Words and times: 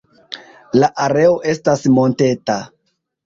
La 0.77 0.87
areo 1.03 1.35
estas 1.53 1.85
monteta. 1.99 2.57